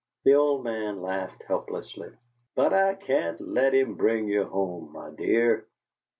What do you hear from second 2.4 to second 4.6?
"But I can't let him bring you